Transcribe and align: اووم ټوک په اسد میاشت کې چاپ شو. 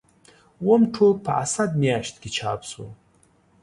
اووم 0.61 0.81
ټوک 0.93 1.15
په 1.25 1.31
اسد 1.43 1.69
میاشت 1.81 2.15
کې 2.21 2.29
چاپ 2.37 2.59
شو. 2.69 2.85